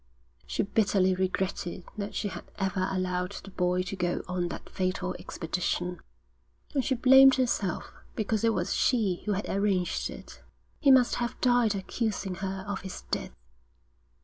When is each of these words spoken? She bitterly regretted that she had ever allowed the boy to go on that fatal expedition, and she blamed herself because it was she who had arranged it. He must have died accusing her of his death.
She 0.47 0.63
bitterly 0.63 1.13
regretted 1.13 1.83
that 1.95 2.15
she 2.15 2.29
had 2.29 2.45
ever 2.57 2.87
allowed 2.89 3.33
the 3.33 3.51
boy 3.51 3.83
to 3.83 3.95
go 3.95 4.23
on 4.27 4.47
that 4.47 4.67
fatal 4.67 5.15
expedition, 5.19 5.99
and 6.73 6.83
she 6.83 6.95
blamed 6.95 7.35
herself 7.35 7.91
because 8.15 8.43
it 8.43 8.55
was 8.55 8.73
she 8.73 9.21
who 9.27 9.33
had 9.33 9.47
arranged 9.47 10.09
it. 10.09 10.41
He 10.79 10.89
must 10.89 11.13
have 11.17 11.39
died 11.39 11.75
accusing 11.75 12.33
her 12.41 12.65
of 12.67 12.81
his 12.81 13.03
death. 13.11 13.35